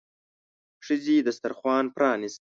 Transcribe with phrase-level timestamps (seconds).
[0.85, 2.41] ښځې دسترخوان پرانيست.